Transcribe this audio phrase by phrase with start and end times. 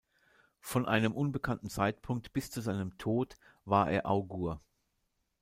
[0.61, 4.59] Von einem unbekannten Zeitpunkt bis zu seinem Tod war er Augur.